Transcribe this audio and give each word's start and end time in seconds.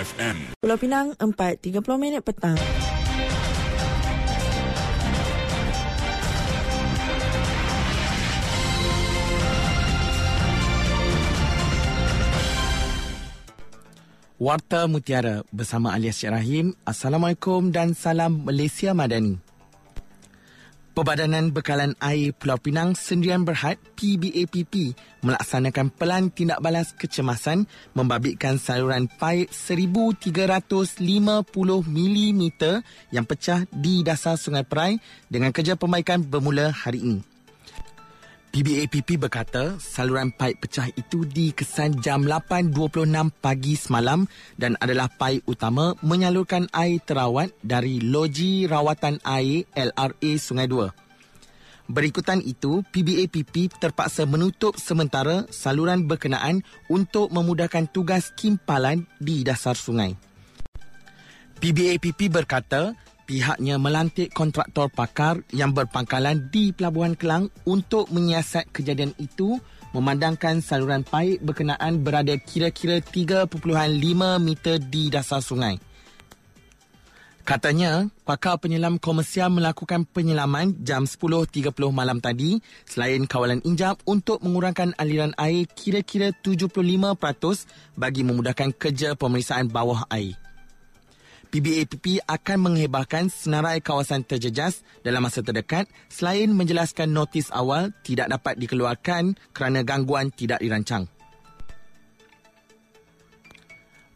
FM. 0.00 0.56
Pulau 0.64 0.80
Pinang 0.80 1.12
4.30 1.20 1.76
minit 2.00 2.24
petang. 2.24 2.56
Warta 14.40 14.88
Mutiara 14.88 15.44
bersama 15.52 15.92
Alias 15.92 16.16
Syed 16.16 16.32
Rahim. 16.32 16.72
Assalamualaikum 16.88 17.68
dan 17.68 17.92
salam 17.92 18.40
Malaysia 18.48 18.96
Madani. 18.96 19.49
Perbadanan 21.00 21.48
Bekalan 21.48 21.96
Air 22.04 22.36
Pulau 22.36 22.60
Pinang 22.60 22.92
Sendirian 22.92 23.40
Berhad 23.40 23.80
PBAPP 23.96 24.92
melaksanakan 25.24 25.88
pelan 25.96 26.28
tindak 26.28 26.60
balas 26.60 26.92
kecemasan 26.92 27.64
membabitkan 27.96 28.60
saluran 28.60 29.08
paip 29.08 29.48
1350 29.48 31.00
mm 31.88 32.42
yang 33.16 33.24
pecah 33.24 33.64
di 33.72 34.04
dasar 34.04 34.36
Sungai 34.36 34.60
Perai 34.60 35.00
dengan 35.32 35.56
kerja 35.56 35.72
pembaikan 35.72 36.20
bermula 36.20 36.68
hari 36.68 37.00
ini. 37.00 37.39
PBAPP 38.50 39.14
berkata 39.14 39.78
saluran 39.78 40.34
paip 40.34 40.58
pecah 40.58 40.90
itu 40.98 41.22
dikesan 41.22 42.02
jam 42.02 42.26
8.26 42.26 43.06
pagi 43.38 43.78
semalam 43.78 44.26
dan 44.58 44.74
adalah 44.82 45.06
paip 45.06 45.46
utama 45.46 45.94
menyalurkan 46.02 46.66
air 46.74 46.98
terawat 46.98 47.54
dari 47.62 48.02
Loji 48.02 48.66
Rawatan 48.66 49.22
Air 49.22 49.70
LRA 49.78 50.30
Sungai 50.34 50.66
Dua. 50.66 50.90
Berikutan 51.86 52.42
itu, 52.42 52.82
PBAPP 52.90 53.78
terpaksa 53.78 54.26
menutup 54.26 54.74
sementara 54.82 55.46
saluran 55.54 56.10
berkenaan 56.10 56.66
untuk 56.90 57.30
memudahkan 57.30 57.86
tugas 57.94 58.34
kimpalan 58.34 59.06
di 59.22 59.46
dasar 59.46 59.78
sungai. 59.78 60.18
PBAPP 61.62 62.34
berkata 62.34 62.98
pihaknya 63.30 63.78
melantik 63.78 64.34
kontraktor 64.34 64.90
pakar 64.90 65.46
yang 65.54 65.70
berpangkalan 65.70 66.50
di 66.50 66.74
Pelabuhan 66.74 67.14
Kelang 67.14 67.46
untuk 67.62 68.10
menyiasat 68.10 68.74
kejadian 68.74 69.14
itu 69.22 69.62
memandangkan 69.94 70.58
saluran 70.58 71.06
paip 71.06 71.38
berkenaan 71.38 72.02
berada 72.02 72.34
kira-kira 72.34 72.98
3.5 72.98 73.46
meter 74.42 74.82
di 74.82 75.14
dasar 75.14 75.38
sungai. 75.38 75.78
Katanya, 77.46 78.10
pakar 78.26 78.58
penyelam 78.58 78.98
komersial 78.98 79.50
melakukan 79.50 80.06
penyelaman 80.10 80.82
jam 80.82 81.06
10.30 81.06 81.70
malam 81.90 82.18
tadi 82.18 82.58
selain 82.82 83.30
kawalan 83.30 83.62
injap 83.62 84.02
untuk 84.10 84.42
mengurangkan 84.42 84.94
aliran 84.98 85.34
air 85.38 85.70
kira-kira 85.70 86.34
75% 86.34 87.14
bagi 87.94 88.22
memudahkan 88.26 88.74
kerja 88.74 89.14
pemeriksaan 89.14 89.70
bawah 89.70 90.06
air. 90.10 90.49
PBAPP 91.50 92.22
akan 92.30 92.58
menghebahkan 92.62 93.26
senarai 93.26 93.82
kawasan 93.82 94.22
terjejas 94.22 94.86
dalam 95.02 95.26
masa 95.26 95.42
terdekat 95.42 95.90
selain 96.06 96.54
menjelaskan 96.54 97.10
notis 97.10 97.50
awal 97.50 97.90
tidak 98.06 98.30
dapat 98.30 98.54
dikeluarkan 98.54 99.34
kerana 99.50 99.82
gangguan 99.82 100.30
tidak 100.30 100.62
dirancang. 100.62 101.10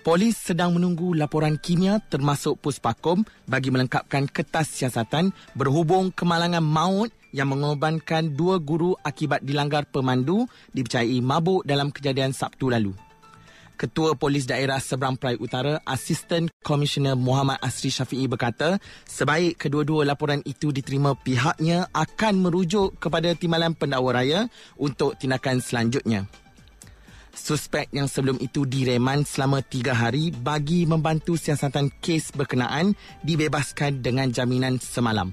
Polis 0.00 0.40
sedang 0.40 0.72
menunggu 0.72 1.12
laporan 1.12 1.60
kimia 1.60 2.00
termasuk 2.00 2.64
puspakom 2.64 3.28
bagi 3.44 3.68
melengkapkan 3.68 4.24
kertas 4.24 4.72
siasatan 4.72 5.36
berhubung 5.52 6.08
kemalangan 6.16 6.64
maut 6.64 7.12
yang 7.36 7.52
mengorbankan 7.52 8.32
dua 8.32 8.56
guru 8.56 8.96
akibat 9.04 9.44
dilanggar 9.44 9.84
pemandu 9.84 10.48
dipercayai 10.72 11.20
mabuk 11.20 11.60
dalam 11.68 11.92
kejadian 11.92 12.32
Sabtu 12.32 12.72
lalu. 12.72 12.96
Ketua 13.78 14.18
Polis 14.18 14.50
Daerah 14.50 14.82
Seberang 14.82 15.14
Perai 15.14 15.38
Utara, 15.38 15.78
Asisten 15.86 16.50
Komisioner 16.66 17.14
Muhammad 17.14 17.62
Asri 17.62 17.94
Syafi'i 17.94 18.26
berkata, 18.26 18.82
sebaik 19.06 19.54
kedua-dua 19.54 20.02
laporan 20.02 20.42
itu 20.42 20.74
diterima 20.74 21.14
pihaknya 21.14 21.86
akan 21.94 22.42
merujuk 22.42 22.98
kepada 22.98 23.38
Timbalan 23.38 23.78
Pendakwa 23.78 24.18
Raya 24.18 24.50
untuk 24.74 25.14
tindakan 25.14 25.62
selanjutnya. 25.62 26.26
Suspek 27.38 27.86
yang 27.94 28.10
sebelum 28.10 28.42
itu 28.42 28.66
direman 28.66 29.22
selama 29.22 29.62
tiga 29.62 29.94
hari 29.94 30.34
bagi 30.34 30.82
membantu 30.90 31.38
siasatan 31.38 31.94
kes 32.02 32.34
berkenaan 32.34 32.98
dibebaskan 33.22 34.02
dengan 34.02 34.34
jaminan 34.34 34.82
semalam. 34.82 35.30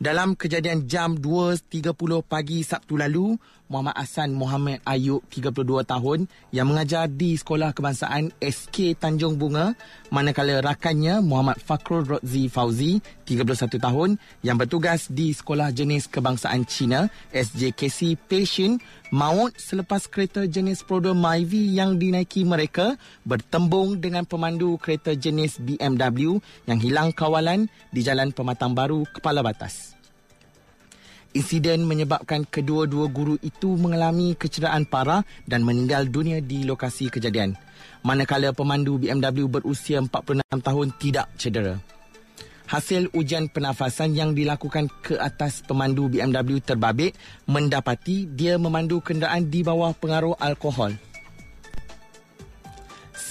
Dalam 0.00 0.32
kejadian 0.32 0.88
jam 0.88 1.12
2.30 1.20 1.92
pagi 2.24 2.64
Sabtu 2.64 2.96
lalu, 2.96 3.36
Muhammad 3.70 3.94
Hassan 3.94 4.34
Muhammad 4.34 4.82
Ayub, 4.82 5.22
32 5.30 5.86
tahun, 5.86 6.26
yang 6.50 6.66
mengajar 6.66 7.06
di 7.06 7.38
Sekolah 7.38 7.70
Kebangsaan 7.70 8.34
SK 8.42 8.98
Tanjung 8.98 9.38
Bunga, 9.38 9.78
manakala 10.10 10.58
rakannya 10.58 11.22
Muhammad 11.22 11.62
Fakrul 11.62 12.02
Rodzi 12.02 12.50
Fauzi, 12.50 12.98
31 13.30 13.78
tahun, 13.78 14.10
yang 14.42 14.58
bertugas 14.58 15.06
di 15.06 15.30
Sekolah 15.30 15.70
Jenis 15.70 16.10
Kebangsaan 16.10 16.66
Cina, 16.66 17.06
SJKC 17.30 18.18
Patient, 18.26 18.82
maut 19.14 19.54
selepas 19.54 20.10
kereta 20.10 20.50
jenis 20.50 20.82
Prodo 20.82 21.14
Myvi 21.14 21.78
yang 21.78 21.94
dinaiki 21.94 22.42
mereka 22.42 22.98
bertembung 23.22 24.02
dengan 24.02 24.26
pemandu 24.26 24.74
kereta 24.82 25.14
jenis 25.14 25.62
BMW 25.62 26.42
yang 26.66 26.82
hilang 26.82 27.14
kawalan 27.14 27.70
di 27.94 28.02
Jalan 28.02 28.34
Pematang 28.34 28.74
Baru, 28.74 29.06
Kepala 29.14 29.46
Batas. 29.46 29.99
Insiden 31.30 31.86
menyebabkan 31.86 32.42
kedua-dua 32.42 33.06
guru 33.06 33.38
itu 33.38 33.78
mengalami 33.78 34.34
kecederaan 34.34 34.82
parah 34.82 35.22
dan 35.46 35.62
meninggal 35.62 36.10
dunia 36.10 36.42
di 36.42 36.66
lokasi 36.66 37.06
kejadian. 37.06 37.54
Manakala 38.02 38.50
pemandu 38.50 38.98
BMW 38.98 39.46
berusia 39.46 40.02
46 40.02 40.42
tahun 40.42 40.88
tidak 40.98 41.30
cedera. 41.38 41.78
Hasil 42.66 43.14
ujian 43.14 43.46
pernafasan 43.46 44.14
yang 44.14 44.34
dilakukan 44.34 44.90
ke 45.02 45.18
atas 45.18 45.62
pemandu 45.62 46.10
BMW 46.10 46.58
terbabit 46.58 47.14
mendapati 47.46 48.26
dia 48.26 48.58
memandu 48.58 48.98
kenderaan 48.98 49.46
di 49.46 49.62
bawah 49.62 49.94
pengaruh 49.94 50.34
alkohol. 50.38 50.98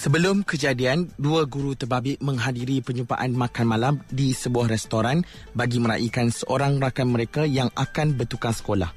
Sebelum 0.00 0.48
kejadian, 0.48 1.12
dua 1.20 1.44
guru 1.44 1.76
terbabit 1.76 2.24
menghadiri 2.24 2.80
penyumpaan 2.80 3.36
makan 3.36 3.66
malam 3.68 3.94
di 4.08 4.32
sebuah 4.32 4.72
restoran 4.72 5.20
bagi 5.52 5.76
meraihkan 5.76 6.32
seorang 6.32 6.80
rakan 6.80 7.12
mereka 7.12 7.44
yang 7.44 7.68
akan 7.76 8.16
bertukar 8.16 8.56
sekolah. 8.56 8.96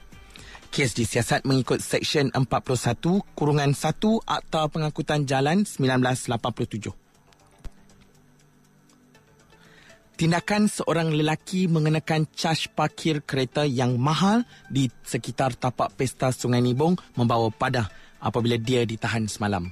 Kes 0.72 0.96
disiasat 0.96 1.44
mengikut 1.44 1.84
Seksyen 1.84 2.32
41 2.32 3.20
Kurungan 3.36 3.76
1 3.76 4.00
Akta 4.24 4.64
Pengangkutan 4.72 5.28
Jalan 5.28 5.68
1987. 5.68 6.96
Tindakan 10.16 10.72
seorang 10.72 11.12
lelaki 11.12 11.68
mengenakan 11.68 12.32
caj 12.32 12.72
parkir 12.72 13.20
kereta 13.28 13.68
yang 13.68 14.00
mahal 14.00 14.48
di 14.72 14.88
sekitar 15.04 15.52
tapak 15.60 16.00
pesta 16.00 16.32
Sungai 16.32 16.64
Nibong 16.64 16.96
membawa 17.20 17.52
padah 17.52 17.92
apabila 18.24 18.56
dia 18.56 18.88
ditahan 18.88 19.28
semalam. 19.28 19.68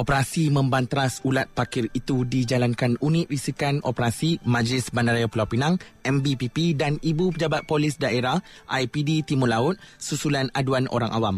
Operasi 0.00 0.48
membanteras 0.48 1.20
ulat 1.28 1.52
parkir 1.52 1.92
itu 1.92 2.24
dijalankan 2.24 2.96
unit 3.04 3.28
risikan 3.28 3.84
operasi 3.84 4.40
Majlis 4.48 4.88
Bandaraya 4.96 5.28
Pulau 5.28 5.44
Pinang, 5.44 5.76
MBPP 6.00 6.72
dan 6.72 6.96
Ibu 7.04 7.36
Pejabat 7.36 7.68
Polis 7.68 8.00
Daerah 8.00 8.40
IPD 8.64 9.28
Timur 9.28 9.52
Laut 9.52 9.76
susulan 10.00 10.48
aduan 10.56 10.88
orang 10.88 11.12
awam. 11.12 11.36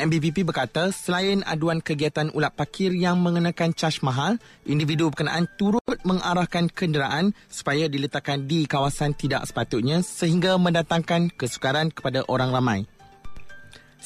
MBPP 0.00 0.48
berkata 0.48 0.96
selain 0.96 1.44
aduan 1.44 1.84
kegiatan 1.84 2.32
ulat 2.32 2.56
parkir 2.56 2.88
yang 2.96 3.20
mengenakan 3.20 3.76
caj 3.76 4.00
mahal, 4.00 4.40
individu 4.64 5.12
berkenaan 5.12 5.44
turut 5.60 5.84
mengarahkan 6.08 6.72
kenderaan 6.72 7.36
supaya 7.52 7.84
diletakkan 7.92 8.48
di 8.48 8.64
kawasan 8.64 9.12
tidak 9.12 9.44
sepatutnya 9.44 10.00
sehingga 10.00 10.56
mendatangkan 10.56 11.36
kesukaran 11.36 11.92
kepada 11.92 12.24
orang 12.32 12.48
ramai. 12.48 12.80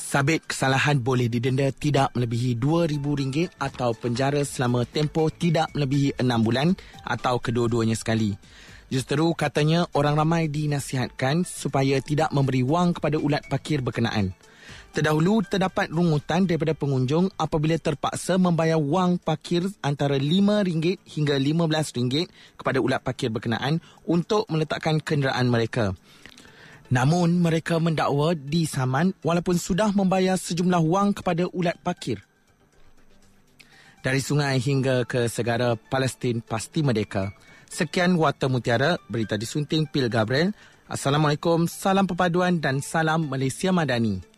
Sabit 0.08 0.40
kesalahan 0.48 0.96
boleh 1.04 1.28
didenda 1.28 1.68
tidak 1.68 2.16
melebihi 2.16 2.56
RM2,000 2.56 3.60
atau 3.60 3.92
penjara 3.92 4.40
selama 4.40 4.88
tempoh 4.88 5.28
tidak 5.28 5.68
melebihi 5.76 6.16
6 6.16 6.24
bulan 6.40 6.72
atau 7.04 7.36
kedua-duanya 7.36 7.92
sekali. 7.92 8.32
Justeru 8.88 9.36
katanya 9.36 9.84
orang 9.92 10.16
ramai 10.16 10.48
dinasihatkan 10.48 11.44
supaya 11.44 12.00
tidak 12.00 12.32
memberi 12.32 12.64
wang 12.64 12.96
kepada 12.96 13.20
ulat 13.20 13.44
parkir 13.52 13.84
berkenaan. 13.84 14.32
Terdahulu 14.96 15.44
terdapat 15.44 15.92
rungutan 15.92 16.48
daripada 16.48 16.72
pengunjung 16.72 17.28
apabila 17.36 17.76
terpaksa 17.76 18.40
membayar 18.40 18.80
wang 18.80 19.20
parkir 19.20 19.68
antara 19.84 20.16
RM5 20.16 21.04
hingga 21.04 21.36
RM15 21.36 22.32
kepada 22.56 22.80
ulat 22.80 23.04
parkir 23.04 23.28
berkenaan 23.28 23.84
untuk 24.08 24.48
meletakkan 24.48 25.04
kenderaan 25.04 25.52
mereka. 25.52 25.92
Namun 26.88 27.44
mereka 27.44 27.76
mendakwa 27.76 28.32
disaman 28.32 29.12
walaupun 29.20 29.60
sudah 29.60 29.92
membayar 29.92 30.40
sejumlah 30.40 30.80
wang 30.80 31.12
kepada 31.12 31.44
ulat 31.52 31.76
parkir. 31.84 32.24
Dari 34.00 34.24
sungai 34.24 34.56
hingga 34.56 35.04
ke 35.04 35.28
segara 35.28 35.76
Palestin 35.76 36.40
pasti 36.40 36.80
merdeka. 36.80 37.34
Sekian 37.68 38.16
Warta 38.16 38.48
Mutiara, 38.48 38.96
berita 39.10 39.36
disunting 39.36 39.84
Pil 39.84 40.08
Gabriel. 40.08 40.56
Assalamualaikum, 40.88 41.68
salam 41.68 42.08
perpaduan 42.08 42.56
dan 42.64 42.80
salam 42.80 43.28
Malaysia 43.28 43.68
Madani. 43.68 44.37